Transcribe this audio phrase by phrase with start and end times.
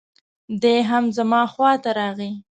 [0.61, 2.31] دی هم زما خواته راغی.